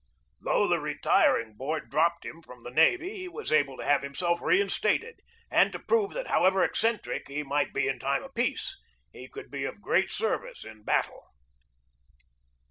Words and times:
Though 0.39 0.67
the 0.67 0.79
Retir 0.79 1.39
ing 1.39 1.53
Board 1.53 1.91
dropped 1.91 2.25
him 2.25 2.41
from 2.41 2.61
the 2.61 2.71
navy, 2.71 3.17
he 3.17 3.27
was 3.27 3.51
able 3.51 3.77
to 3.77 3.85
have 3.85 4.01
himself 4.01 4.41
reinstated, 4.41 5.19
and 5.51 5.71
to 5.73 5.77
prove 5.79 6.13
that, 6.13 6.25
how 6.25 6.43
ever 6.43 6.63
eccentric 6.63 7.27
he 7.27 7.43
might 7.43 7.71
be 7.71 7.87
in 7.87 7.99
time 7.99 8.23
of 8.23 8.33
peace, 8.33 8.79
he 9.13 9.27
could 9.27 9.51
be 9.51 9.63
of 9.63 9.79
great 9.79 10.09
service 10.09 10.63
in 10.65 10.81
battle. 10.81 11.27